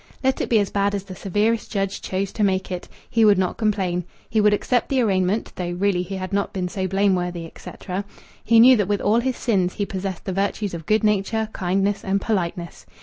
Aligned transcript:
Let 0.23 0.41
it 0.41 0.49
be 0.49 0.57
as 0.59 0.71
bad 0.71 0.95
as 0.95 1.03
the 1.03 1.13
severest 1.15 1.71
judge 1.71 2.01
chose 2.01 2.31
to 2.33 2.43
make 2.43 2.71
it! 2.71 2.87
He 3.07 3.23
would 3.23 3.37
not 3.37 3.57
complain. 3.57 4.03
He 4.27 4.41
would 4.41 4.51
accept 4.51 4.89
the 4.89 4.99
arraignment 4.99 5.51
(though 5.57 5.69
really 5.73 6.01
he 6.01 6.15
had 6.15 6.33
not 6.33 6.53
been 6.53 6.69
so 6.69 6.87
blameworthy, 6.87 7.45
etc....). 7.45 8.03
He 8.43 8.59
knew 8.59 8.75
that 8.77 8.87
with 8.87 8.99
all 8.99 9.19
his 9.19 9.37
sins 9.37 9.75
he, 9.75 9.85
possessed 9.85 10.25
the 10.25 10.33
virtues 10.33 10.73
of 10.73 10.87
good 10.87 11.03
nature, 11.03 11.49
kindness, 11.53 12.03
and 12.03 12.19
politeness. 12.19 12.87